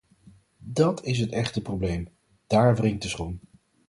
Dát 0.77 1.01
is 1.03 1.17
het 1.19 1.31
echte 1.31 1.61
probleem, 1.61 2.07
dáár 2.47 2.75
wringt 2.75 3.01
de 3.01 3.07
schoen. 3.09 3.39